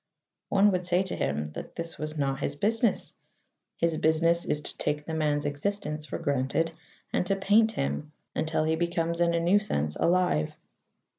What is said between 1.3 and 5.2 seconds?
that that was not his business: his business is to take the